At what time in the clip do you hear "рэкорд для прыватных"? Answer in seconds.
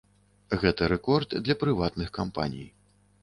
0.93-2.09